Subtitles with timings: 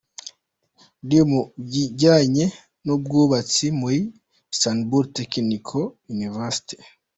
[1.07, 1.41] D mu
[1.71, 2.45] bijyanye
[2.85, 3.99] n’Ubwubatsi muri
[4.53, 5.83] Istanbul Technical
[6.15, 6.75] University.